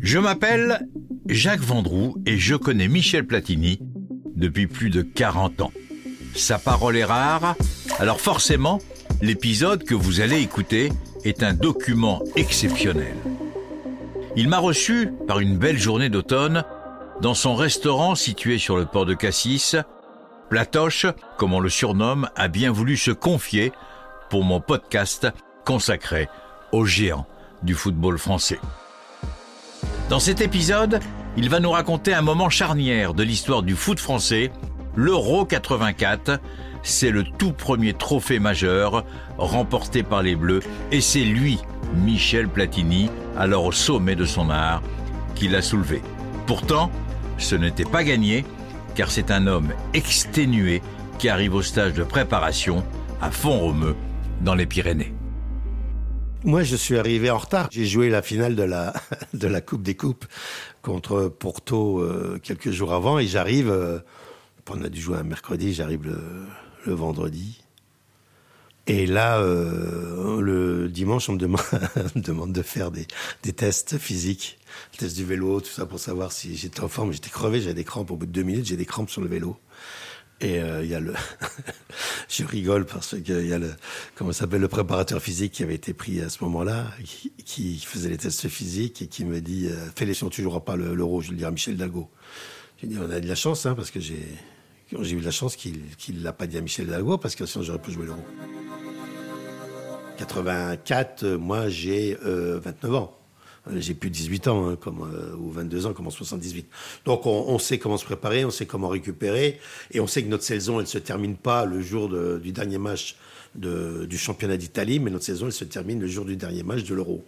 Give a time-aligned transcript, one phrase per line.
[0.00, 0.86] Je m'appelle
[1.26, 3.80] Jacques Vendroux et je connais Michel Platini
[4.36, 5.72] depuis plus de 40 ans.
[6.34, 7.56] Sa parole est rare,
[7.98, 8.78] alors forcément,
[9.20, 10.92] l'épisode que vous allez écouter
[11.24, 13.16] est un document exceptionnel.
[14.36, 16.64] Il m'a reçu par une belle journée d'automne
[17.20, 19.74] dans son restaurant situé sur le port de Cassis.
[20.48, 23.72] Platoche, comme on le surnomme, a bien voulu se confier
[24.30, 25.26] pour mon podcast
[25.64, 26.28] consacré
[26.70, 27.26] aux géants
[27.64, 28.60] du football français.
[30.08, 31.00] Dans cet épisode,
[31.36, 34.50] il va nous raconter un moment charnière de l'histoire du foot français,
[34.96, 36.40] l'Euro 84.
[36.82, 39.04] C'est le tout premier trophée majeur
[39.36, 40.60] remporté par les Bleus
[40.92, 41.58] et c'est lui,
[41.94, 44.82] Michel Platini, alors au sommet de son art,
[45.34, 46.00] qui l'a soulevé.
[46.46, 46.90] Pourtant,
[47.36, 48.46] ce n'était pas gagné
[48.94, 50.80] car c'est un homme exténué
[51.18, 52.82] qui arrive au stage de préparation
[53.20, 53.94] à Font-Romeu
[54.40, 55.17] dans les Pyrénées.
[56.44, 57.68] Moi, je suis arrivé en retard.
[57.72, 58.94] J'ai joué la finale de la,
[59.34, 60.24] de la Coupe des Coupes
[60.82, 63.98] contre Porto euh, quelques jours avant et j'arrive, euh,
[64.70, 67.60] on a dû jouer un mercredi, j'arrive le, vendredi.
[68.86, 71.60] Et là, euh, le dimanche, on me demande,
[72.14, 73.06] demande de faire des,
[73.42, 74.58] des, tests physiques,
[74.96, 77.12] tests du vélo, tout ça pour savoir si j'étais en forme.
[77.12, 78.10] J'étais crevé, j'avais des crampes.
[78.12, 79.58] Au bout de deux minutes, j'ai des crampes sur le vélo.
[80.40, 81.14] Et euh, il y a le,
[82.28, 83.74] je rigole parce qu'il y a le,
[84.14, 86.86] comment s'appelle le préparateur physique qui avait été pris à ce moment-là,
[87.44, 90.76] qui, faisait les tests physiques et qui me dit euh, fais-les sinon tu joueras pas
[90.76, 91.20] l'euro.
[91.20, 92.08] Je lui dis à Michel Dago.
[92.80, 94.26] J'ai dit on a de la chance hein, parce que j'ai
[95.00, 97.44] j'ai eu de la chance qu'il qu'il l'a pas dit à Michel Dago parce que
[97.44, 98.22] sinon j'aurais pu jouer l'euro.
[100.18, 103.17] 84, moi j'ai 29 euh, ans.
[103.70, 106.66] Euh, j'ai plus de 18 ans, hein, comme, euh, ou 22 ans, comme en 78.
[107.04, 109.58] Donc on, sait comment se préparer, on sait comment récupérer,
[109.90, 112.08] et on sait que notre saison, elle se termine pas le jour
[112.38, 113.16] du dernier match
[113.54, 116.94] du championnat d'Italie, mais notre saison, elle se termine le jour du dernier match de
[116.94, 117.24] l'Euro.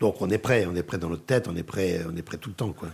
[0.00, 2.22] Donc on est prêt, on est prêt dans notre tête, on est prêt, on est
[2.22, 2.88] prêt tout le temps, quoi.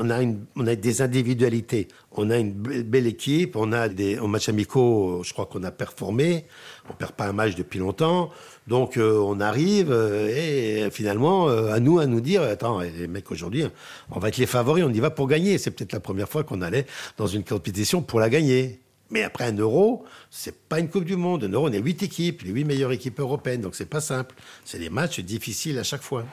[0.00, 5.22] On a, des individualités, on a une belle équipe, on a des en match amicaux,
[5.24, 6.44] je crois qu'on a performé,
[6.88, 8.30] on perd pas un match depuis longtemps.
[8.68, 13.08] Donc euh, on arrive euh, et finalement euh, à nous à nous dire attends les
[13.08, 13.64] mecs aujourd'hui
[14.10, 15.58] on va être les favoris on y va pour gagner.
[15.58, 16.86] C'est peut-être la première fois qu'on allait
[17.16, 18.80] dans une compétition pour la gagner.
[19.10, 21.42] Mais après un euro c'est pas une coupe du monde.
[21.42, 23.62] Un euro on est huit équipes les huit meilleures équipes européennes.
[23.62, 24.36] Donc c'est pas simple.
[24.64, 26.24] C'est des matchs difficiles à chaque fois.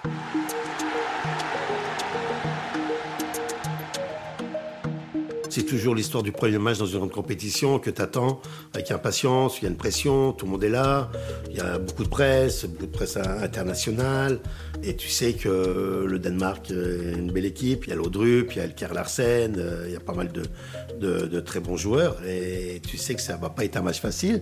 [5.56, 8.42] C'est toujours l'histoire du premier match dans une grande compétition que tu attends
[8.74, 9.60] avec impatience.
[9.60, 11.10] Il y a une pression, tout le monde est là.
[11.50, 14.40] Il y a beaucoup de presse, beaucoup de presse internationale.
[14.84, 17.86] Et tu sais que le Danemark est une belle équipe.
[17.86, 20.14] Il y a l'Audrup, il y a le Kerr Larsen, euh, il y a pas
[20.14, 22.18] mal de, très bons joueurs.
[22.28, 24.42] Et tu sais que ça va pas être un match facile.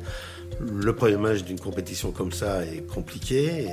[0.59, 3.67] Le premier match d'une compétition comme ça est compliqué.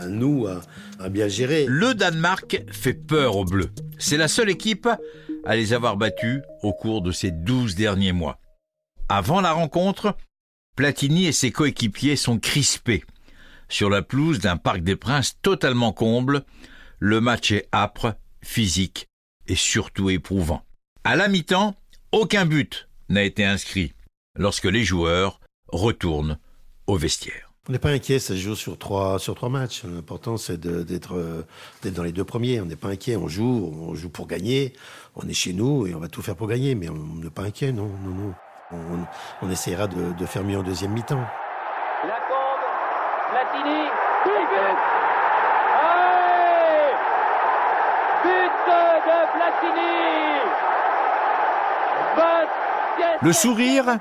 [0.00, 1.66] À nous à bien gérer.
[1.68, 3.68] Le Danemark fait peur aux Bleus.
[3.98, 4.88] C'est la seule équipe
[5.44, 8.40] à les avoir battus au cours de ces douze derniers mois.
[9.08, 10.16] Avant la rencontre,
[10.76, 13.04] Platini et ses coéquipiers sont crispés.
[13.68, 16.44] Sur la pelouse d'un parc des Princes totalement comble,
[16.98, 19.08] le match est âpre, physique
[19.46, 20.62] et surtout éprouvant.
[21.04, 21.74] À la mi-temps,
[22.12, 23.94] aucun but n'a été inscrit
[24.36, 26.38] lorsque les joueurs retournent
[26.86, 27.47] au vestiaire.
[27.68, 29.84] On n'est pas inquiet, ça se joue sur trois, sur trois matchs.
[29.84, 31.44] L'important, c'est d'être
[31.84, 32.62] dans les deux premiers.
[32.62, 34.72] On n'est pas inquiet, on joue, on joue pour gagner.
[35.16, 37.42] On est chez nous et on va tout faire pour gagner, mais on n'est pas
[37.42, 38.34] inquiet, non, non, non.
[38.72, 41.20] On, on essaiera de, de, faire mieux en deuxième mi-temps.
[42.06, 42.16] La
[43.30, 43.84] Platini,
[44.24, 44.48] but
[48.26, 49.88] de Platini
[53.20, 53.98] Le sourire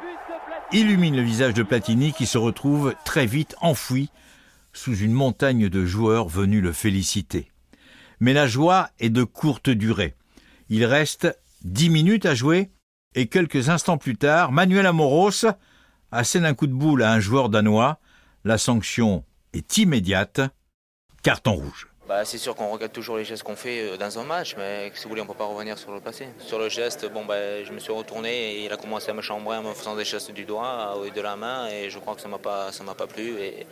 [0.71, 4.09] illumine le visage de Platini qui se retrouve très vite enfoui
[4.73, 7.51] sous une montagne de joueurs venus le féliciter.
[8.19, 10.15] Mais la joie est de courte durée.
[10.69, 11.27] Il reste
[11.63, 12.69] dix minutes à jouer
[13.15, 15.45] et quelques instants plus tard, Manuel Amoros
[16.11, 17.99] assène un coup de boule à un joueur danois.
[18.43, 19.23] La sanction
[19.53, 20.41] est immédiate.
[21.23, 21.87] Carton rouge.
[22.07, 24.91] Bah, c'est sûr qu'on regarde toujours les gestes qu'on fait euh, dans un match, mais
[24.95, 26.27] si vous voulez, on ne peut pas revenir sur le passé.
[26.39, 29.21] Sur le geste, bon, bah, je me suis retourné et il a commencé à me
[29.21, 32.15] chambrer en me faisant des gestes du doigt ou de la main et je crois
[32.15, 33.37] que ça ne m'a pas, m'a pas plu.
[33.41, 33.67] Et,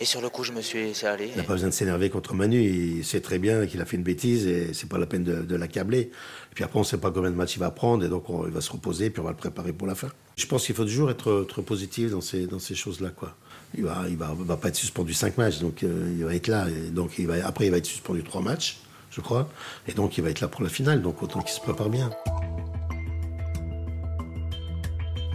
[0.00, 1.30] et sur le coup, je me suis laissé aller.
[1.32, 2.62] Il n'a pas besoin de s'énerver contre Manu.
[2.62, 5.56] Il sait très bien qu'il a fait une bêtise et c'est pas la peine de,
[5.56, 6.00] l'accabler.
[6.00, 8.26] Et puis après, on ne sait pas combien de matchs il va prendre et donc
[8.28, 10.08] il va se reposer puis on va le préparer pour la fin.
[10.36, 13.36] Je pense qu'il faut toujours être, être positif dans ces, dans ces choses-là, quoi
[13.76, 16.48] il va, il va, va pas être suspendu 5 matchs, donc euh, il va être
[16.48, 16.66] là.
[16.92, 18.78] Donc il va, après, il va être suspendu 3 matchs,
[19.10, 19.48] je crois.
[19.88, 22.10] Et donc il va être là pour la finale, donc autant qu'il se prépare bien.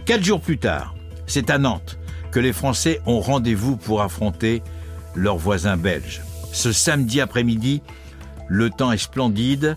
[0.06, 0.94] Quatre jours plus tard,
[1.26, 1.98] c'est à Nantes
[2.32, 4.62] que les Français ont rendez-vous pour affronter
[5.14, 6.22] leurs voisins belges.
[6.52, 7.82] Ce samedi après-midi,
[8.52, 9.76] Le temps est splendide.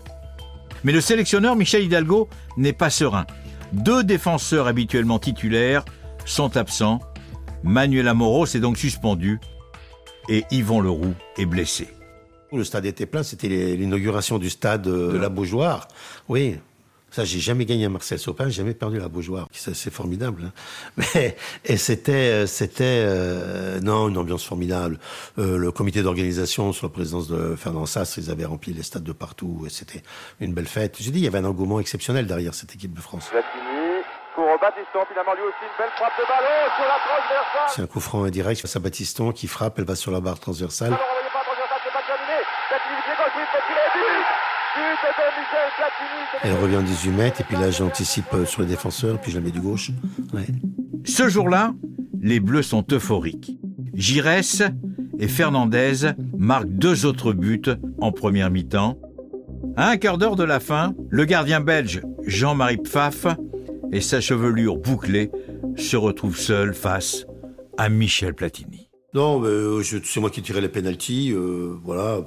[0.82, 3.24] Mais le sélectionneur Michel Hidalgo n'est pas serein.
[3.72, 5.84] Deux défenseurs habituellement titulaires
[6.26, 7.00] sont absents.
[7.64, 9.40] Manuel Amoro s'est donc suspendu
[10.28, 11.88] et Yvon Leroux est blessé.
[12.52, 15.88] Le stade était plein, c'était l'inauguration du stade de la Beaujoire.
[16.28, 16.56] Oui,
[17.10, 19.48] ça, j'ai jamais gagné à Marcel Sopin, j'ai jamais perdu la Beaujoire.
[19.52, 20.42] C'est formidable.
[20.46, 20.52] Hein.
[21.14, 24.98] Mais et c'était, c'était euh, non une ambiance formidable.
[25.38, 29.04] Euh, le comité d'organisation sous la présidence de Fernand Sass, ils avaient rempli les stades
[29.04, 30.02] de partout et c'était
[30.40, 30.96] une belle fête.
[31.00, 33.30] J'ai dit, il y avait un engouement exceptionnel derrière cette équipe de France.
[34.54, 37.68] Pour finalement lui aussi une belle frappe de ballon sur la transversale.
[37.74, 40.38] C'est un coup franc indirect face à Baptiston qui frappe, elle va sur la barre
[40.38, 40.92] transversale.
[40.92, 42.38] Alors, on pas transversale, c'est pas terminé.
[42.68, 43.74] Platini, pied gauche, oui, Platini,
[46.44, 49.38] elle revient en 18 mètres et puis là j'anticipe euh, sur les défenseurs puis je
[49.38, 49.90] la mets du gauche.
[51.04, 51.72] Ce jour-là,
[52.22, 53.58] les Bleus sont euphoriques.
[53.94, 54.62] Giresse
[55.18, 57.62] et Fernandez marquent deux autres buts
[58.00, 58.98] en première mi-temps.
[59.76, 63.26] À un quart d'heure de la fin, le gardien belge Jean-Marie Pfaff
[63.92, 65.30] et sa chevelure bouclée
[65.76, 67.26] se retrouvent seuls face
[67.76, 68.88] à Michel Platini.
[69.14, 71.32] Non, euh, c'est moi qui tirais les pénalties.
[71.32, 72.18] Euh, voilà.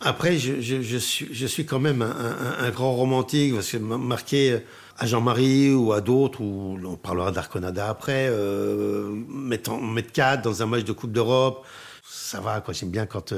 [0.00, 4.58] Après, je, suis, quand même un, grand romantique, parce que marqué
[4.96, 10.62] à Jean-Marie ou à d'autres, ou on parlera d'Arconada après, euh, mettre, mettre 4 dans
[10.62, 11.66] un match de Coupe d'Europe,
[12.04, 12.62] ça va.
[12.72, 13.34] J'aime bien quand...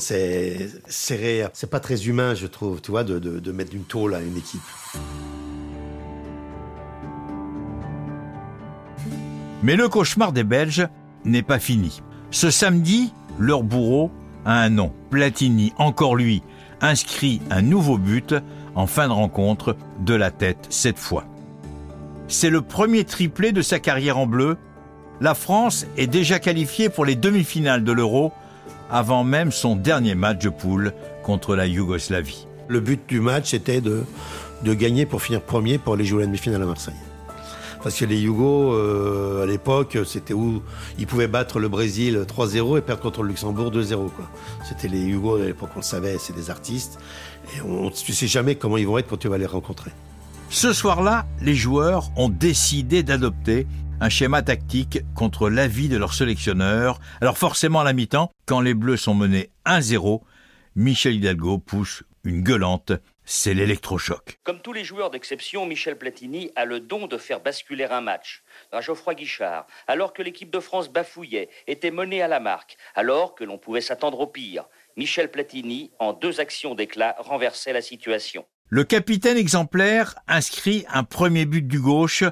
[0.00, 1.44] C'est serré.
[1.52, 4.62] C'est pas très humain, je trouve, tu vois, de mettre une tôle à une équipe.
[9.62, 10.86] Mais le cauchemar des Belges
[11.24, 12.02] n'est pas fini.
[12.30, 14.10] Ce samedi, leur bourreau
[14.46, 14.92] un nom.
[15.10, 16.42] Platini, encore lui,
[16.80, 18.34] inscrit un nouveau but
[18.74, 21.24] en fin de rencontre, de la tête cette fois.
[22.28, 24.56] C'est le premier triplé de sa carrière en bleu.
[25.20, 28.32] La France est déjà qualifiée pour les demi-finales de l'Euro
[28.90, 30.92] avant même son dernier match de poule
[31.22, 32.46] contre la Yougoslavie.
[32.68, 34.04] Le but du match était de,
[34.64, 36.94] gagner pour finir premier pour aller jouer la demi-finale à Marseille.
[37.86, 40.60] Parce que les Yougos, euh, à l'époque, c'était où
[40.98, 44.10] ils pouvaient battre le Brésil 3-0 et perdre contre le Luxembourg 2-0.
[44.68, 46.98] C'était les Yougos, à l'époque, on le savait, c'est des artistes.
[47.54, 49.92] Et on, tu sais jamais comment ils vont être quand tu vas les rencontrer.
[50.50, 53.68] Ce soir-là, les joueurs ont décidé d'adopter
[54.00, 56.98] un schéma tactique contre l'avis de leur sélectionneur.
[57.20, 60.22] Alors forcément, à la mi-temps, quand les Bleus sont menés 1-0,
[60.74, 62.90] Michel Hidalgo pousse une gueulante
[63.26, 64.38] c'est l'électrochoc.
[64.44, 68.42] Comme tous les joueurs d'exception, Michel Platini a le don de faire basculer un match.
[68.72, 73.34] À Geoffroy Guichard, alors que l'équipe de France bafouillait, était menée à la marque, alors
[73.34, 74.64] que l'on pouvait s'attendre au pire,
[74.96, 78.46] Michel Platini, en deux actions d'éclat, renversait la situation.
[78.68, 82.24] Le capitaine exemplaire inscrit un premier but du gauche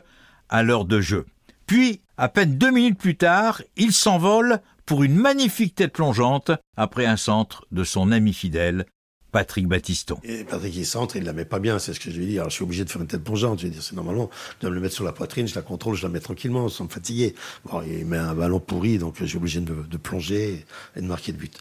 [0.49, 1.27] à l'heure de jeu.
[1.67, 7.07] Puis, à peine deux minutes plus tard, il s'envole pour une magnifique tête plongeante après
[7.07, 8.87] un centre de son ami fidèle,
[9.35, 10.21] Patrick Battiston.
[10.23, 12.39] Et Patrick, il centre, il la met pas bien, c'est ce que je lui dis.
[12.39, 13.59] Alors, je suis obligé de faire une tête plongeante.
[13.59, 15.97] Je vais dire, c'est normalement, de me le mettre sur la poitrine, je la contrôle,
[15.97, 17.35] je la mets tranquillement, sans me fatiguer.
[17.65, 20.65] Bon, il met un ballon pourri, donc je suis obligé de, de plonger
[20.95, 21.59] et de marquer de but.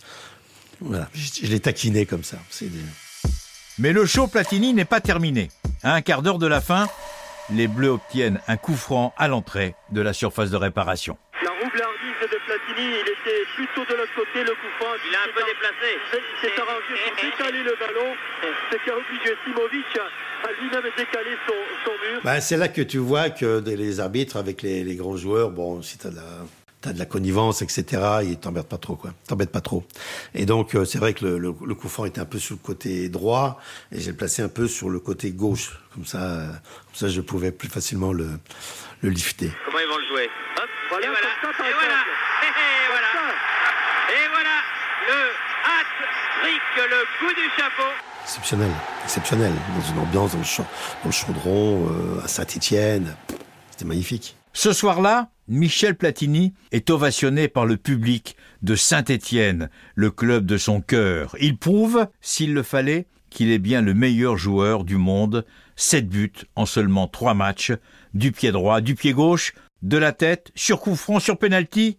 [0.81, 1.09] Voilà.
[1.15, 2.37] Je, l'ai taquiné comme ça.
[3.79, 5.49] Mais le show Platini n'est pas terminé.
[5.81, 6.87] À un quart d'heure de la fin,
[7.49, 11.17] les Bleus obtiennent un coup franc à l'entrée de la surface de réparation
[12.65, 14.93] Platini, il était plutôt de l'autre côté, le coup franc.
[15.07, 15.97] Il a un peu déplacé.
[16.13, 18.15] Il s'est arrangé pour décaler le ballon,
[18.71, 19.99] ce qui a obligé Simovic
[20.43, 21.53] à lui-même décaler son,
[21.85, 22.21] son mur.
[22.23, 25.81] Ben, c'est là que tu vois que les arbitres, avec les, les grands joueurs, bon,
[25.81, 26.23] si tu as de la
[26.83, 27.85] t'as de la connivence, etc.
[28.23, 29.11] Ils t'embêtent pas trop, quoi.
[29.25, 29.85] T'embêtent pas trop.
[30.35, 32.55] Et donc, euh, c'est vrai que le, le, le, coup franc était un peu sur
[32.55, 33.61] le côté droit,
[33.93, 35.79] et j'ai placé un peu sur le côté gauche.
[35.93, 38.27] Comme ça, euh, comme ça, je pouvais plus facilement le,
[39.01, 39.49] le lifter.
[39.65, 41.99] Comment ils vont le jouer Hop, voilà, et voilà, et voilà.
[42.43, 42.51] Et
[42.91, 43.09] voilà.
[44.09, 44.53] Et voilà
[45.07, 45.43] le
[46.73, 47.89] hat-trick, le coup du chapeau.
[48.23, 48.71] Exceptionnel,
[49.03, 49.51] exceptionnel.
[49.75, 53.15] Dans une ambiance dans le, dans le chaudron, euh, à Saint-Étienne.
[53.71, 54.35] C'était magnifique.
[54.53, 60.79] Ce soir-là, Michel Platini est ovationné par le public de Saint-Étienne, le club de son
[60.79, 61.35] cœur.
[61.39, 65.45] Il prouve, s'il le fallait, qu'il est bien le meilleur joueur du monde.
[65.75, 67.71] Sept buts en seulement trois matchs,
[68.13, 71.97] du pied droit, du pied gauche, de la tête, sur coup franc, sur penalty.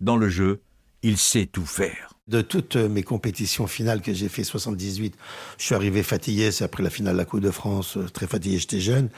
[0.00, 0.60] Dans le jeu,
[1.02, 2.11] il sait tout faire.
[2.32, 5.14] De toutes mes compétitions finales que j'ai fait 78,
[5.58, 8.26] je suis arrivé fatigué, c'est après la finale de la Coupe de France, euh, très
[8.26, 9.10] fatigué, j'étais jeune.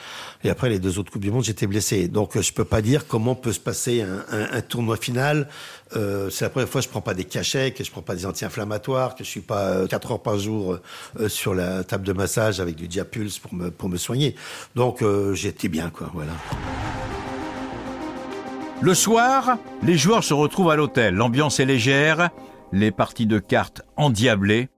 [0.43, 2.09] Et après les deux autres Coupes du Monde, j'étais blessé.
[2.09, 5.49] Donc je peux pas dire comment peut se passer un, tournoi final.
[5.95, 8.17] Euh, c'est la première fois que je prends pas des cachets, que je prends pas
[8.17, 10.79] des anti-inflammatoires, que je suis pas euh, quatre heures par jour
[11.21, 14.35] euh, sur la table de massage avec du diapulse pour me, pour me soigner.
[14.75, 16.33] Donc euh, j'étais bien, quoi, voilà.
[18.81, 21.15] Le soir, les joueurs se retrouvent à l'hôtel.
[21.15, 22.31] L'ambiance est légère
[22.75, 24.69] les parties de cartes endiablées.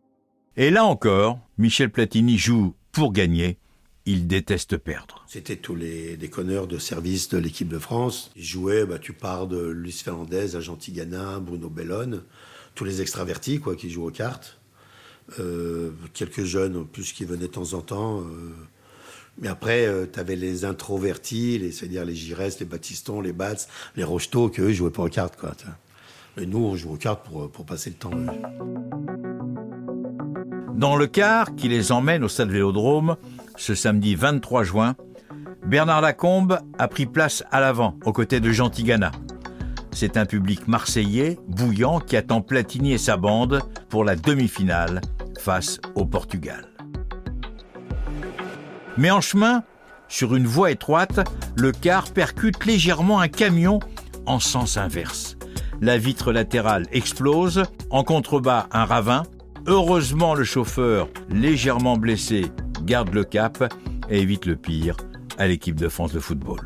[0.56, 3.58] Et là encore, Michel Platini joue pour gagner.
[4.04, 5.24] Il déteste perdre.
[5.26, 8.30] C'était tous les déconneurs de service de l'équipe de France.
[8.36, 12.22] Ils jouaient, bah, tu pars de Luis Fernandez à Gentilgana, Bruno Bellone,
[12.74, 14.60] tous les extravertis quoi, qui jouent aux cartes.
[15.40, 18.20] Euh, quelques jeunes en plus qui venaient de temps en temps.
[18.20, 18.52] euh.
[19.38, 23.56] mais après, tu avais les introvertis, les- c'est-à-dire les Giresse, les Baptistons, les Bats,
[23.96, 25.36] les Rocheteau, qu'eux, ils jouaient pas aux cartes.
[26.38, 28.10] Et nous, on joue aux cartes pour, passer le temps.
[28.10, 28.40] ouais.
[30.74, 33.16] Dans le car qui les emmène au stade Vélodrome,
[33.56, 34.96] ce samedi 23 juin,
[35.64, 39.10] Bernard Lacombe a pris place à l'avant, aux côtés de Jean Tigana.
[39.92, 45.00] C'est un public marseillais, bouillant, qui attend Platini et sa bande pour la demi-finale
[45.40, 46.68] face au Portugal.
[48.98, 49.64] Mais en chemin,
[50.08, 51.20] sur une voie étroite,
[51.56, 53.80] le car percute légèrement un camion
[54.26, 55.35] en sens inverse.
[55.80, 59.24] La vitre latérale explose, en contrebas un ravin.
[59.66, 62.46] Heureusement, le chauffeur, légèrement blessé,
[62.82, 63.72] garde le cap
[64.08, 64.96] et évite le pire
[65.38, 66.60] à l'équipe de France de football.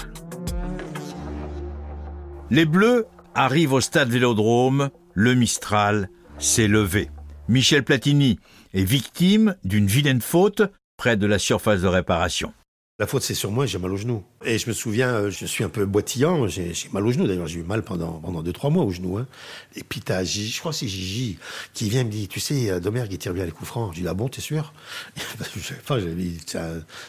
[2.50, 7.10] Les Bleus arrivent au stade Vélodrome, le Mistral s'est levé.
[7.48, 8.38] Michel Platini
[8.74, 10.62] est victime d'une vilaine faute
[10.96, 12.52] près de la surface de réparation.
[13.00, 14.22] La faute, c'est sur moi, j'ai mal au genou.
[14.44, 17.26] Et je me souviens, euh, je suis un peu boitillant, j'ai mal au genou.
[17.26, 19.16] D'ailleurs, j'ai eu mal pendant, pendant deux, trois mois au genou.
[19.16, 19.26] Hein.
[19.74, 21.38] Et puis, t'as je crois que c'est Gigi,
[21.72, 23.94] qui vient me dire, tu sais, euh, Domergue, il tire bien les coups francs.
[23.94, 24.74] Je dis, ah bon, t'es sûr?
[25.16, 26.44] Je sais pas, dit,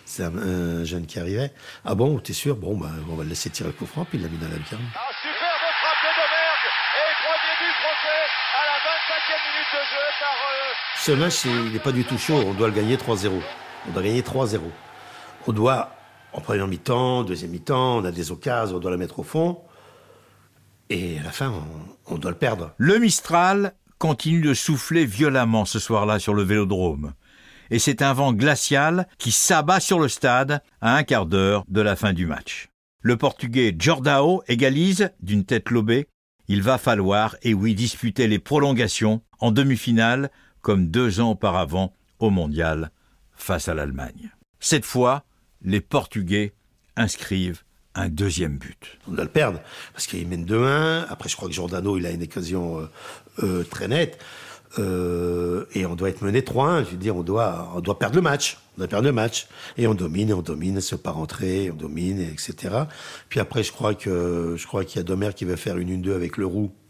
[0.06, 1.52] c'est un, jeune qui arrivait.
[1.84, 2.56] Ah bon, t'es sûr?
[2.56, 4.48] Bon, bah, on va le laisser tirer le coup franc, puis il l'a mis dans
[4.48, 4.82] la lucarne.
[4.82, 8.24] Un superbe frappe de Domergue et premier but français
[8.56, 12.18] à la 25e minute de jeu par euh, Ce match, il n'est pas du tout
[12.18, 12.42] chaud.
[12.48, 13.42] On doit le gagner 3-0.
[13.90, 14.62] On doit gagner 3-0.
[15.48, 15.96] On doit,
[16.34, 19.60] en première mi-temps, deuxième mi-temps, on a des occasions, on doit la mettre au fond.
[20.90, 22.74] Et à la fin, on, on doit le perdre.
[22.78, 27.14] Le Mistral continue de souffler violemment ce soir-là sur le vélodrome.
[27.72, 31.82] Et c'est un vent glacial qui s'abat sur le stade à un quart d'heure de
[31.82, 32.68] la fin du match.
[33.02, 36.08] Le Portugais Jordao égalise d'une tête lobée.
[36.48, 40.30] Il va falloir, et oui, disputer les prolongations en demi-finale,
[40.62, 42.92] comme deux ans auparavant au Mondial,
[43.34, 44.32] face à l'Allemagne.
[44.60, 45.24] Cette fois,
[45.64, 46.54] les Portugais
[46.96, 47.64] inscrivent
[47.96, 48.98] un deuxième but.
[49.08, 49.60] On doit le perdre.
[49.94, 51.06] Parce qu'il mène 2-1.
[51.10, 52.86] Après, je crois que Giordano, il a une occasion euh,
[53.44, 54.20] euh, très nette.
[54.80, 56.86] Euh, et on doit être mené 3-1.
[56.86, 58.58] Je veux dire, on doit, on doit perdre le match.
[58.76, 59.48] On doit perdre le match.
[59.78, 62.76] Et on domine, et on domine, c'est pas rentrer, on domine, et etc.
[63.28, 66.14] Puis après, je crois je crois qu'il y a Domer qui va faire une 1-2
[66.16, 66.72] avec le roux.
[66.72, 66.81] Je veux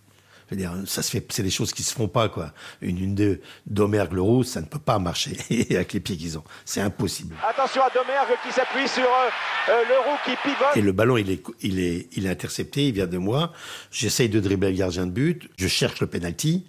[0.56, 2.52] dire, ça se fait, c'est des choses qui se font pas, quoi.
[2.82, 5.38] Une 1-2 Domergue le roux, ça ne peut pas marcher
[5.72, 6.44] avec les pieds qu'ils ont.
[6.66, 7.36] C'est impossible.
[7.48, 9.30] attention à Domergue qui s'appuie sur euh,
[9.70, 10.76] euh, le roux qui pivote.
[10.76, 13.54] Et le ballon, il est, il est, il est intercepté, il vient de moi.
[13.92, 15.50] J'essaye de dribbler le gardien de but.
[15.58, 16.66] Je cherche le penalty.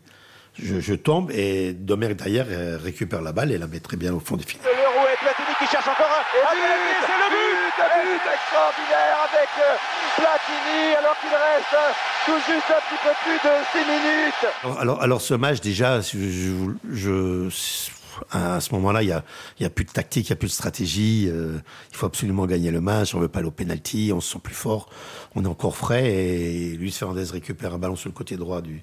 [0.58, 4.12] Je, je tombe et Domergue derrière euh, récupère la balle et la met très bien
[4.12, 4.62] au fond des filets.
[4.64, 6.22] Le roux et Platini qui cherche encore un.
[6.44, 9.76] Ah, c'est le but Un but extraordinaire avec euh,
[10.16, 11.92] Platini alors qu'il reste euh,
[12.26, 14.46] tout juste un petit peu plus de 6 minutes.
[14.64, 17.90] Alors, alors, alors, ce match, déjà, je, je- je-
[18.30, 19.24] à ce moment-là, il y a,
[19.58, 21.28] il y a plus de tactique, il y a plus de stratégie.
[21.30, 21.58] euh,
[21.90, 23.14] il faut absolument gagner le match.
[23.14, 24.12] On veut pas aller au penalty.
[24.14, 24.88] On se sent plus fort.
[25.34, 26.10] On est encore frais.
[26.12, 28.82] Et Luis Fernandez récupère un ballon sur le côté droit du,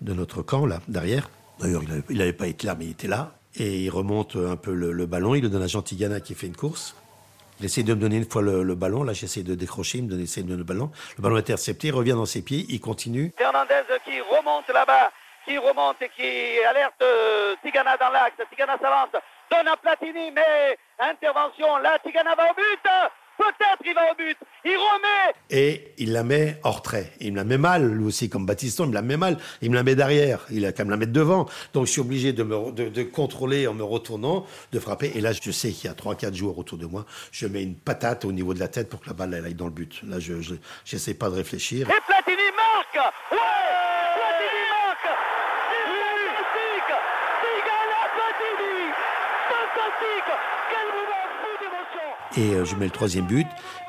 [0.00, 1.28] de notre camp, là, derrière.
[1.60, 3.32] D'ailleurs, il n'avait pas été là, mais il était là.
[3.58, 5.34] Et il remonte un peu le, ballon.
[5.34, 6.94] Il le donne à Gentilgana qui fait une course.
[7.58, 9.02] Il essaie de me donner une fois le, ballon.
[9.02, 9.98] Là, j'essaie de décrocher.
[9.98, 10.90] Il me donne, de donner le ballon.
[11.16, 11.88] Le ballon est intercepté.
[11.88, 12.66] Il revient dans ses pieds.
[12.68, 13.32] Il continue.
[13.38, 15.10] Fernandez qui remonte là-bas,
[15.46, 18.36] qui remonte et qui alerte euh, Tigana dans l'axe.
[18.50, 19.08] Tigana s'avance,
[19.50, 22.90] donne à Platini, mais intervention, là Tigana va au but,
[23.38, 27.12] peut-être il va au but, il remet Et il la met hors trait.
[27.20, 29.38] Il me la met mal, lui aussi, comme Baptiston, il me la met mal.
[29.62, 30.44] Il me la met derrière.
[30.50, 31.46] Il a qu'à me la mettre devant.
[31.72, 35.12] Donc je suis obligé de, me, de, de contrôler en me retournant, de frapper.
[35.14, 37.04] Et là, je sais qu'il y a 3-4 joueurs autour de moi.
[37.32, 39.54] Je mets une patate au niveau de la tête pour que la balle elle aille
[39.54, 40.00] dans le but.
[40.06, 40.34] Là, je
[40.92, 41.88] n'essaie pas de réfléchir.
[41.88, 43.38] et Platini marque Ouais
[44.16, 45.10] Platini marque
[45.86, 46.92] Fantastique
[47.42, 48.74] Tigana Platini
[49.50, 50.30] Fantastique
[50.70, 53.46] Quel moment fou d'émotion Et euh, je mets le troisième but.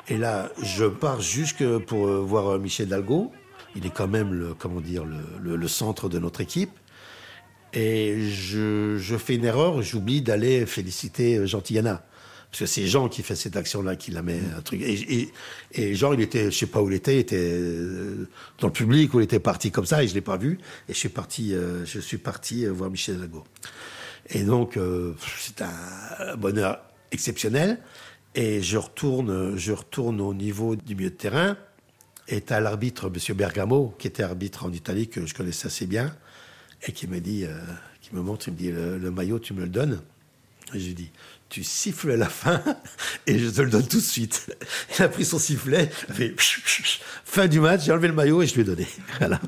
[0.08, 3.30] Et là, je pars jusque pour euh, voir euh, Michel Dalgo.
[3.76, 6.70] Il est quand même le, comment dire, le, centre de notre équipe.
[7.74, 12.02] Et je, fais une erreur, j'oublie d'aller féliciter Tigana.
[12.50, 14.80] Parce que c'est Jean qui fait cette action-là, qui la met un truc.
[14.80, 17.60] Et, Jean, il était, je sais pas où il était, il était
[18.58, 20.58] dans le public, où il était parti comme ça, et je l'ai pas vu.
[20.88, 23.44] Et je suis parti, je suis parti voir Michel Dalgo.
[24.30, 24.78] Et donc,
[25.38, 26.80] c'est un bonheur
[27.12, 27.80] exceptionnel.
[28.40, 31.56] Et je retourne, je retourne au niveau du milieu de terrain.
[32.28, 33.36] Et t'as l'arbitre, M.
[33.36, 36.14] Bergamo, qui était arbitre en Italie, que je connaissais assez bien,
[36.86, 37.58] et qui me dit, euh,
[38.00, 40.00] qui me montre, il me dit le, maillot, tu me le donnes?
[40.72, 41.10] Et je lui dis
[41.48, 42.62] tu siffles à la fin
[43.26, 44.54] et je te le donne tout de suite.
[44.98, 46.34] Il a pris son sifflet, il a fait
[47.24, 48.86] fin du match, j'ai enlevé le maillot et je lui ai donné.
[49.18, 49.40] Voilà,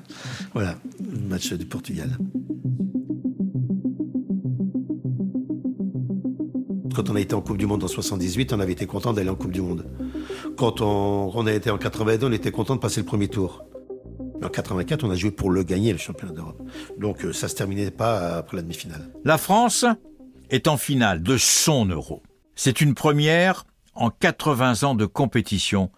[0.55, 2.17] voilà, le match du Portugal.
[7.01, 9.31] Quand on a été en Coupe du Monde en 78, on avait été content d'aller
[9.31, 9.87] en Coupe du Monde.
[10.59, 13.65] Quand on, on a été en 82, on était content de passer le premier tour.
[14.45, 16.61] En 84, on a joué pour le gagner, le championnat d'Europe.
[16.99, 19.09] Donc euh, ça se terminait pas après la demi-finale.
[19.25, 19.87] La France
[20.51, 22.23] est en finale de son euro.
[22.55, 23.65] C'est une première
[23.95, 25.91] en 80 ans de compétition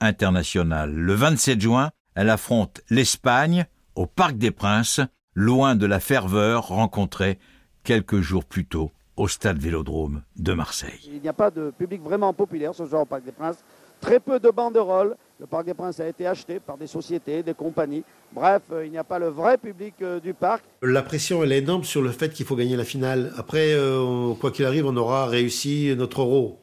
[0.00, 0.90] internationale.
[0.90, 5.02] Le 27 juin, elle affronte l'Espagne au Parc des Princes,
[5.34, 7.38] loin de la ferveur rencontrée
[7.84, 11.10] quelques jours plus tôt au stade Vélodrome de Marseille.
[11.12, 13.58] Il n'y a pas de public vraiment populaire ce soir au Parc des Princes.
[14.00, 15.16] Très peu de banderoles.
[15.40, 18.04] Le Parc des Princes a été acheté par des sociétés, des compagnies.
[18.32, 20.64] Bref, euh, il n'y a pas le vrai public euh, du parc.
[20.82, 23.32] La pression, elle est énorme sur le fait qu'il faut gagner la finale.
[23.36, 26.60] Après, euh, quoi qu'il arrive, on aura réussi notre euro.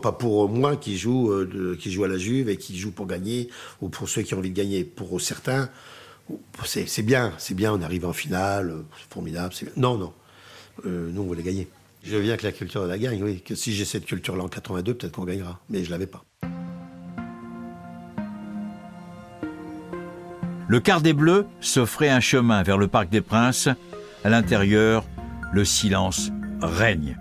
[0.00, 1.32] Pas pour moi qui joue,
[1.78, 3.48] qui joue à la Juve et qui joue pour gagner,
[3.80, 4.82] ou pour ceux qui ont envie de gagner.
[4.82, 5.68] Pour certains,
[6.64, 9.54] c'est bien, c'est bien, on arrive en finale, c'est formidable.
[9.76, 10.12] Non, non,
[10.84, 11.68] nous on voulait gagner.
[12.04, 13.42] Je viens avec la culture de la gagne, oui.
[13.42, 15.60] Que si j'ai cette culture-là en 82, peut-être qu'on gagnera.
[15.70, 16.24] Mais je l'avais pas.
[20.68, 23.68] Le quart des Bleus s'offrait un chemin vers le Parc des Princes.
[24.24, 25.04] À l'intérieur,
[25.52, 26.30] le silence
[26.60, 27.16] règne.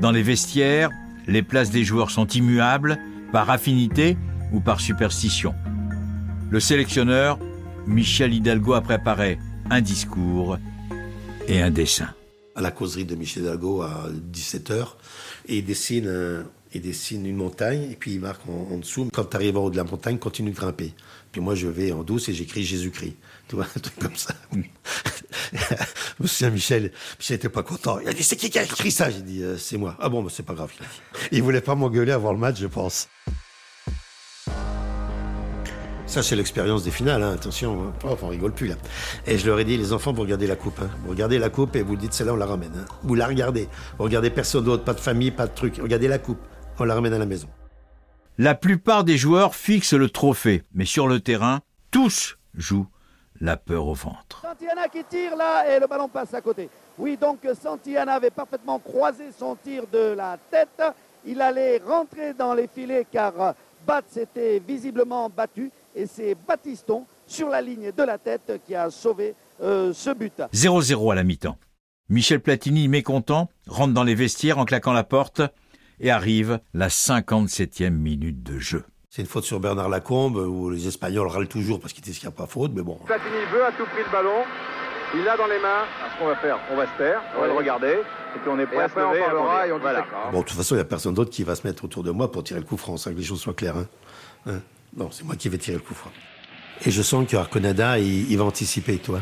[0.00, 0.90] Dans les vestiaires,
[1.26, 2.98] les places des joueurs sont immuables,
[3.32, 4.16] par affinité
[4.52, 5.54] ou par superstition.
[6.50, 7.38] Le sélectionneur,
[7.86, 9.38] Michel Hidalgo, a préparé
[9.70, 10.58] un discours
[11.48, 12.08] et un dessin
[12.60, 14.86] à la causerie de Michel Hidalgo à 17h
[15.48, 16.42] et il dessine, euh,
[16.74, 19.76] dessine une montagne et puis il marque en, dessous quand tu arrives en haut de
[19.76, 20.94] la montagne, continue de grimper.
[21.32, 23.16] Puis moi je vais en douce et j'écris Jésus-Christ.
[23.48, 24.34] Tu vois, un truc comme ça.
[26.24, 27.98] souviens, Michel, Michel n'était pas content.
[28.00, 29.10] Il a dit C'est qui qui a écrit ça?
[29.10, 29.96] J'ai dit euh, C'est moi.
[29.98, 30.70] Ah bon, bah, c'est pas grave.
[31.32, 33.08] Il voulait pas m'engueuler avant le match, je pense.
[36.10, 37.34] Ça, c'est l'expérience des finales, hein.
[37.34, 37.92] attention, hein.
[38.02, 38.74] oh, on rigole plus là.
[39.28, 40.80] Et je leur ai dit, les enfants, vous regardez la coupe.
[40.82, 40.90] Hein.
[41.04, 42.72] Vous regardez la coupe et vous dites, celle-là, on la ramène.
[42.76, 42.84] Hein.
[43.04, 43.68] Vous la regardez.
[43.96, 45.76] Vous regardez personne d'autre, pas de famille, pas de truc.
[45.80, 46.40] Regardez la coupe.
[46.80, 47.46] On la ramène à la maison.
[48.38, 51.60] La plupart des joueurs fixent le trophée, mais sur le terrain,
[51.92, 52.88] tous jouent
[53.40, 54.42] la peur au ventre.
[54.42, 56.68] Santillana qui tire là et le ballon passe à côté.
[56.98, 60.82] Oui, donc Santillana avait parfaitement croisé son tir de la tête.
[61.24, 63.54] Il allait rentrer dans les filets car
[63.86, 68.90] Bat s'était visiblement battu et c'est Baptiston sur la ligne de la tête qui a
[68.90, 70.42] sauvé euh, ce but.
[70.52, 71.56] 0-0 à la mi-temps.
[72.08, 75.42] Michel Platini, mécontent, rentre dans les vestiaires en claquant la porte
[76.00, 78.84] et arrive la 57e minute de jeu.
[79.10, 82.28] C'est une faute sur Bernard Lacombe où les Espagnols râlent toujours parce qu'ils disent qu'il
[82.28, 82.96] n'y a pas faute, mais bon.
[83.06, 84.44] Platini veut à tout prix le ballon.
[85.14, 85.84] Il l'a dans les mains.
[86.14, 87.98] ce qu'on va faire, on va se taire, on va le regarder.
[88.36, 90.04] Et puis on est prêt à se lever, on parlera et on voilà.
[90.30, 92.12] Bon, de toute façon, il n'y a personne d'autre qui va se mettre autour de
[92.12, 93.76] moi pour tirer le coup franc, que les choses soient claires.
[93.76, 93.86] Hein.
[94.46, 94.60] Hein
[94.92, 96.10] Bon, c'est moi qui vais tirer le coup franc.
[96.84, 99.20] Et je sens que Arconada, il, va anticiper, toi.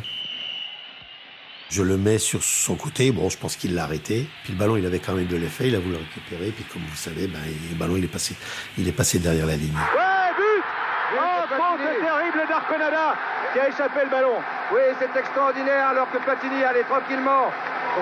[1.68, 3.12] Je le mets sur son côté.
[3.12, 4.26] Bon, je pense qu'il l'a arrêté.
[4.44, 5.68] Puis le ballon, il avait quand même de l'effet.
[5.68, 6.50] Il a voulu le récupérer.
[6.52, 8.34] Puis comme vous savez, ben, le ballon, il est passé,
[8.78, 9.74] il est passé derrière la ligne.
[9.74, 10.64] Ouais, but
[11.10, 13.16] Oh, faute terrible d'Arconada
[13.52, 14.36] qui a échappé le ballon.
[14.72, 17.50] Oui, c'est extraordinaire alors que Platini allait tranquillement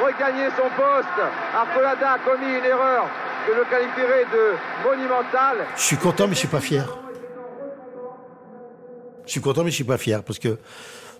[0.04, 1.18] regagner son poste.
[1.54, 3.08] Arconada a commis une erreur
[3.46, 5.58] que je qualifierais de monumentale.
[5.76, 7.05] Je suis content, mais je suis pas fier.
[9.26, 10.58] Je suis content, mais je suis pas fier parce que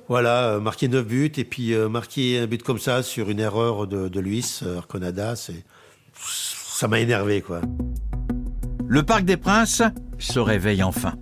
[0.09, 3.41] voilà, euh, marquer 9 buts et puis euh, marquer un but comme ça sur une
[3.41, 5.65] erreur de, Luis euh, Arconada, c'est
[6.15, 7.61] ça m'a énervé quoi.
[8.87, 9.83] Le Parc des Princes
[10.19, 11.15] se réveille enfin.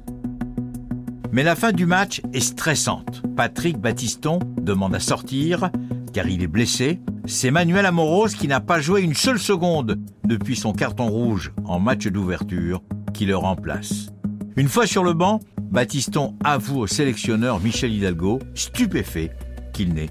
[1.33, 3.23] Mais la fin du match est stressante.
[3.35, 5.71] Patrick Battiston demande à sortir
[6.13, 7.01] car il est blessé.
[7.27, 11.81] C'est Manuel Amoros qui n'a pas joué une seule seconde depuis son carton rouge en
[11.81, 12.83] match d'ouverture
[13.15, 14.11] qui le remplace.
[14.57, 19.31] Une fois sur le banc, Baptiston avoue au sélectionneur Michel Hidalgo, stupéfait,
[19.73, 20.11] qu'il n'est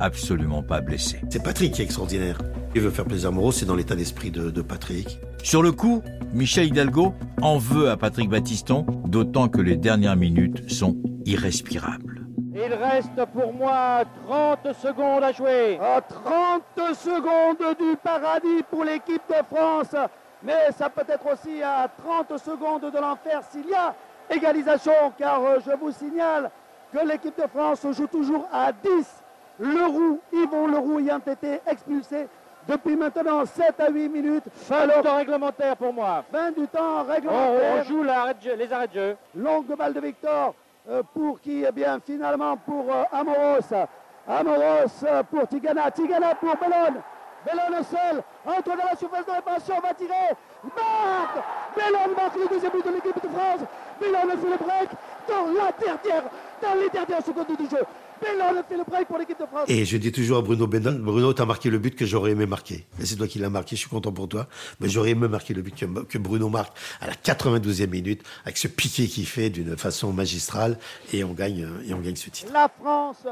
[0.00, 1.20] absolument pas blessé.
[1.30, 2.38] C'est Patrick qui est extraordinaire.
[2.74, 5.18] Il veut faire plaisir à Moreau, c'est dans l'état d'esprit de, Patrick.
[5.42, 6.02] Sur le coup,
[6.34, 12.26] Michel Hidalgo en veut à Patrick Battiston, d'autant que les dernières minutes sont irrespirables.
[12.54, 15.78] Il reste pour moi 30 secondes à jouer.
[15.78, 19.94] 30 secondes du paradis pour l'équipe de France.
[20.42, 23.94] Mais ça peut être aussi à 30 secondes de l'enfer s'il y a
[24.30, 26.50] égalisation, car euh, je vous signale
[26.92, 29.22] que l'équipe de France joue toujours à 10.
[29.58, 32.28] Leroux, Yvon Leroux ayant été expulsé
[32.68, 34.44] depuis maintenant 7 à 8 minutes.
[34.52, 36.24] Fin du temps réglementaire pour moi.
[36.30, 37.80] Fin du temps réglementaire.
[37.80, 39.16] On, joue les arrêts de jeu.
[39.34, 40.54] Longue balle de Victor
[40.88, 43.86] euh, pour qui, eh bien, finalement, pour euh, Amoros.
[44.28, 45.90] Amoros pour Tigana.
[45.90, 47.00] Tigana pour Bellone.
[47.44, 48.22] Bellone seul.
[48.44, 49.80] Entre dans la surface de réparation.
[49.80, 50.34] Va tirer.
[50.64, 51.44] Marque.
[51.76, 53.60] Bellone marque le deuxième but de l'équipe de France.
[54.00, 54.90] Bellone fait le break
[55.28, 56.30] dans la dernière,
[56.62, 57.82] dans les dernières secondes du jeu.
[58.20, 59.68] Bellone fait le break pour l'équipe de France.
[59.68, 62.46] Et je dis toujours à Bruno Bellone, Bruno, t'as marqué le but que j'aurais aimé
[62.46, 62.86] marquer.
[63.00, 64.46] Et c'est toi qui l'as marqué, je suis content pour toi.
[64.80, 68.56] Mais j'aurais aimé marquer le but que, que Bruno marque à la 92e minute, avec
[68.56, 70.78] ce piqué qu'il fait d'une façon magistrale.
[71.12, 72.52] Et on gagne, et on gagne ce titre.
[72.52, 73.26] La France,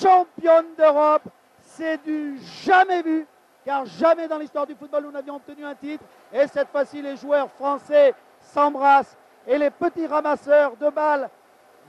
[0.00, 1.22] championne d'Europe,
[1.62, 3.26] c'est du jamais vu.
[3.64, 6.04] Car jamais dans l'histoire du football nous n'avions obtenu un titre.
[6.32, 9.16] Et cette fois-ci, les joueurs français s'embrassent.
[9.48, 11.30] Et les petits ramasseurs de balles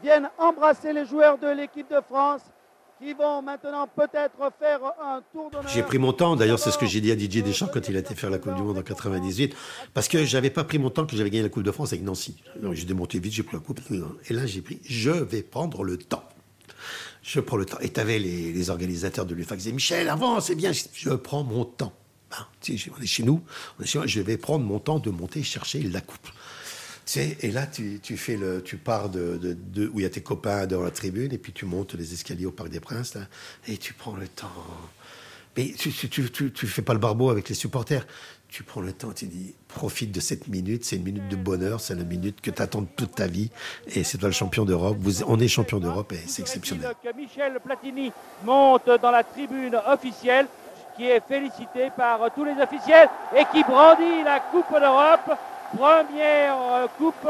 [0.03, 2.41] viennent embrasser les joueurs de l'équipe de France
[2.99, 5.69] qui vont maintenant peut-être faire un tour d'honneur.
[5.69, 7.95] J'ai pris mon temps, d'ailleurs c'est ce que j'ai dit à Didier Deschamps quand il
[7.95, 9.55] a été faire la Coupe du Monde en 98,
[9.93, 12.03] parce que j'avais pas pris mon temps que j'avais gagné la Coupe de France avec
[12.03, 12.41] Nancy.
[12.59, 13.79] Donc j'ai démonté vite, j'ai pris la Coupe,
[14.29, 16.23] et là j'ai pris, je vais prendre le temps.
[17.21, 17.79] Je prends le temps.
[17.81, 21.09] Et tu avais les, les, organisateurs de l'UFA qui disaient, Michel, avant, c'est bien, je
[21.09, 21.91] prends mon temps.
[22.29, 22.37] Ben,
[22.97, 23.43] on est chez nous,
[23.79, 26.27] on est chez moi, je vais prendre mon temps de monter chercher la coupe.
[27.07, 30.05] Sais, et là, tu, tu, fais le, tu pars de, de, de, où il y
[30.05, 32.81] a tes copains dans la tribune, et puis tu montes les escaliers au Parc des
[32.81, 33.21] Princes, là,
[33.65, 34.51] et tu prends le temps.
[35.55, 38.05] Mais tu, tu, tu, tu fais pas le barbeau avec les supporters.
[38.49, 41.79] Tu prends le temps, tu dis, profite de cette minute, c'est une minute de bonheur,
[41.79, 43.51] c'est la minute que tu attends toute ta vie,
[43.87, 44.97] et c'est toi le champion d'Europe.
[45.27, 46.91] On est champion d'Europe, et c'est exceptionnel.
[47.01, 48.11] Que Michel Platini
[48.43, 50.47] monte dans la tribune officielle,
[50.97, 55.37] qui est félicité par tous les officiels, et qui brandit la Coupe d'Europe
[55.75, 57.27] première coupe,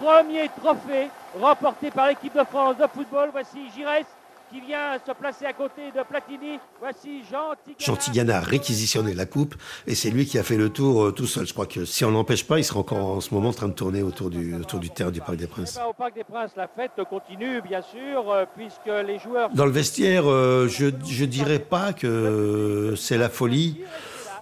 [0.00, 1.08] premier trophée
[1.40, 3.30] remporté par l'équipe de France de football.
[3.32, 4.06] Voici Giresse
[4.52, 6.60] qui vient se placer à côté de Platini.
[6.80, 7.78] Voici Jean Tigana.
[7.78, 9.56] Jean Tigana a réquisitionné la coupe
[9.88, 11.46] et c'est lui qui a fait le tour tout seul.
[11.46, 13.68] Je crois que si on l'empêche pas, il sera encore en ce moment en train
[13.68, 15.78] de tourner autour du, autour du terrain du Parc des Princes.
[15.88, 19.50] Au Parc des Princes, la fête continue, bien sûr, puisque les joueurs.
[19.50, 23.80] Dans le vestiaire, je je dirais pas que c'est la folie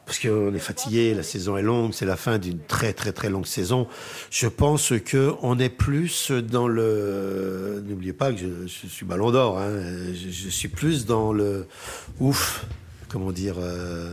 [0.07, 3.31] parce qu'on est fatigué, la saison est longue, c'est la fin d'une très très très
[3.31, 3.87] longue saison.
[4.31, 7.83] Je pense que on est plus dans le.
[7.87, 9.59] N'oubliez pas que je, suis Ballon d'Or.
[9.59, 9.71] Hein,
[10.15, 11.67] je, suis plus dans le
[12.21, 12.67] ouf,
[13.09, 14.13] comment dire, euh,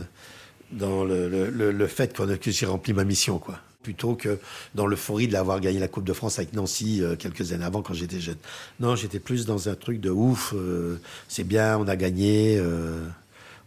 [0.70, 4.38] dans le, le, le fait que j'ai rempli ma mission, quoi plutôt que
[4.76, 7.82] dans l'euphorie de l'avoir gagné la Coupe de France avec Nancy euh, quelques années avant
[7.82, 8.36] quand j'étais jeune.
[8.80, 12.62] Non, j'étais plus dans un truc de ouf, euh, c'est bien, on a gagné.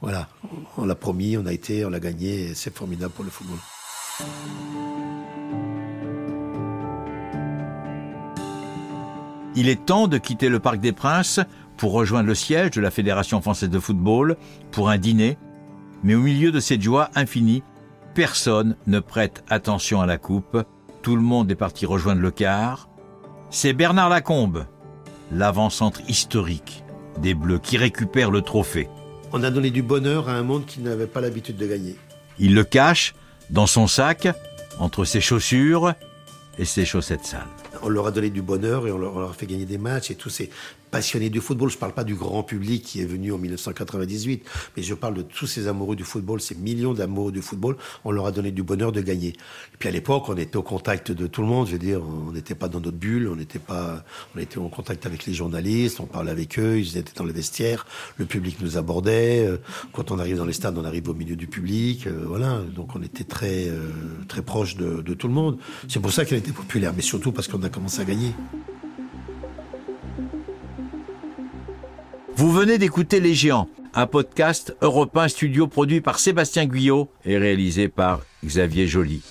[0.02, 0.28] Voilà,
[0.78, 3.58] on l'a promis, on a été, on l'a gagné, c'est formidable pour le football.
[9.56, 11.40] Il est temps de quitter le Parc des Princes
[11.78, 14.36] pour rejoindre le siège de la Fédération française de football
[14.72, 15.38] pour un dîner,
[16.04, 17.64] mais au milieu de cette joie infinie,
[18.14, 20.58] personne ne prête attention à la coupe,
[21.02, 22.90] tout le monde est parti rejoindre le quart.
[23.50, 24.66] C'est Bernard Lacombe,
[25.32, 26.84] l'avant-centre historique
[27.22, 28.90] des Bleus qui récupère le trophée
[29.36, 31.98] on a donné du bonheur à un monde qui n'avait pas l'habitude de gagner.
[32.40, 33.14] Il le cache
[33.50, 34.30] dans son sac,
[34.80, 35.94] entre ses chaussures
[36.58, 37.46] et ses chaussettes sales.
[37.82, 39.78] On leur a donné du bonheur et on leur, on leur a fait gagner des
[39.78, 40.50] matchs et tous ces
[40.96, 41.70] passionnés du football.
[41.70, 44.46] Je ne parle pas du grand public qui est venu en 1998,
[44.78, 47.76] mais je parle de tous ces amoureux du football, ces millions d'amoureux du football.
[48.06, 49.32] On leur a donné du bonheur de gagner.
[49.74, 51.68] Et puis à l'époque, on était au contact de tout le monde.
[51.68, 54.06] Je veux dire, on n'était pas dans notre bulle, on n'était pas,
[54.38, 57.34] on était en contact avec les journalistes, on parlait avec eux, ils étaient dans le
[57.34, 59.50] vestiaire, le public nous abordait.
[59.92, 62.08] Quand on arrive dans les stades, on arrive au milieu du public.
[62.08, 63.70] Voilà, donc on était très,
[64.30, 65.58] très proche de, de tout le monde.
[65.90, 68.32] C'est pour ça qu'elle était populaire, mais surtout parce qu'on a commencé à gagner.
[72.46, 77.88] Vous venez d'écouter Les Géants, un podcast européen studio produit par Sébastien Guyot et réalisé
[77.88, 79.24] par Xavier Joly.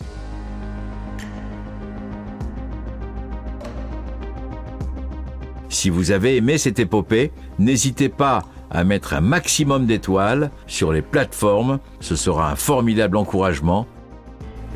[5.69, 11.03] Si vous avez aimé cette épopée, n'hésitez pas à mettre un maximum d'étoiles sur les
[11.03, 13.87] plateformes, ce sera un formidable encouragement.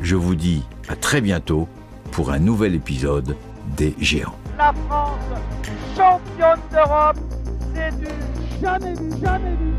[0.01, 1.67] Je vous dis à très bientôt
[2.13, 3.35] pour un nouvel épisode
[3.75, 4.39] des Géants.
[4.57, 5.19] La France,
[5.97, 7.17] championne d'Europe,
[7.73, 8.05] c'est du
[8.61, 9.78] jamais vu, jamais vu, jamais